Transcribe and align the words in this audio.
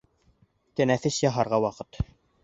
Тәнәфес 0.79 1.19
яһарға 1.25 1.59
ваҡыт 1.65 2.01